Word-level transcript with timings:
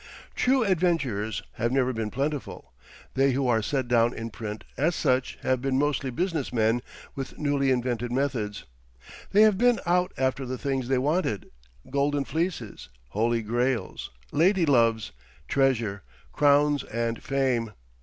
True 0.33 0.63
adventurers 0.63 1.43
have 1.57 1.71
never 1.71 1.93
been 1.93 2.09
plentiful. 2.09 2.73
They 3.13 3.33
who 3.33 3.47
are 3.47 3.61
set 3.61 3.87
down 3.87 4.15
in 4.15 4.31
print 4.31 4.63
as 4.75 4.95
such 4.95 5.37
have 5.43 5.61
been 5.61 5.77
mostly 5.77 6.09
business 6.09 6.51
men 6.51 6.81
with 7.13 7.37
newly 7.37 7.69
invented 7.69 8.11
methods. 8.11 8.65
They 9.31 9.43
have 9.43 9.59
been 9.59 9.79
out 9.85 10.11
after 10.17 10.43
the 10.43 10.57
things 10.57 10.87
they 10.87 10.97
wanted—golden 10.97 12.25
fleeces, 12.25 12.89
holy 13.09 13.43
grails, 13.43 14.09
lady 14.31 14.65
loves, 14.65 15.11
treasure, 15.47 16.01
crowns 16.33 16.83
and 16.83 17.21
fame. 17.21 17.73